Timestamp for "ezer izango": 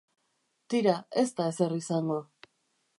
1.53-2.21